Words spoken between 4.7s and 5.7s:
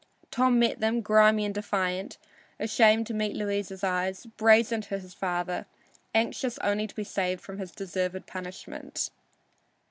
to his father,